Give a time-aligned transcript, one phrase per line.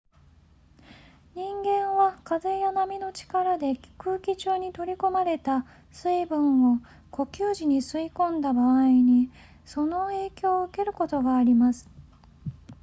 [1.35, 6.79] 人間は風や波の力で空気中に取り込まれた水分を
[7.11, 9.29] 呼吸時に吸い込んだ場合に
[9.63, 11.87] その影響を受けることがあります